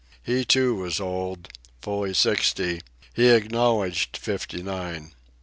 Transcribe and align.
He, 0.23 0.45
too, 0.45 0.73
was 0.73 0.99
old, 0.99 1.47
fully 1.79 2.15
sixty—he 2.15 3.29
acknowledged 3.29 4.17
fifty 4.17 4.63
nine. 4.63 5.11